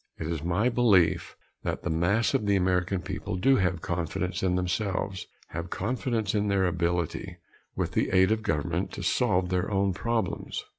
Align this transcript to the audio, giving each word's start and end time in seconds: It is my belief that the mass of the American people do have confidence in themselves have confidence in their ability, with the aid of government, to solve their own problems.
It 0.17 0.25
is 0.25 0.41
my 0.41 0.67
belief 0.67 1.35
that 1.61 1.83
the 1.83 1.91
mass 1.91 2.33
of 2.33 2.47
the 2.47 2.55
American 2.55 3.03
people 3.03 3.35
do 3.35 3.57
have 3.57 3.81
confidence 3.81 4.41
in 4.41 4.55
themselves 4.55 5.27
have 5.49 5.69
confidence 5.69 6.33
in 6.33 6.47
their 6.47 6.65
ability, 6.65 7.37
with 7.75 7.91
the 7.91 8.09
aid 8.09 8.31
of 8.31 8.41
government, 8.41 8.91
to 8.93 9.03
solve 9.03 9.49
their 9.49 9.69
own 9.69 9.93
problems. 9.93 10.65